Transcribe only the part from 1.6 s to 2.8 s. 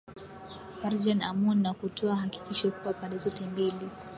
na kutoa hakikisho